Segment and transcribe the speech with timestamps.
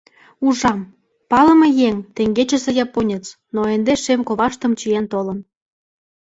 [0.45, 0.79] Ужам:
[1.31, 5.39] палыме еҥ, теҥгечсе японец, но ынде шем коваштым «чиен толын».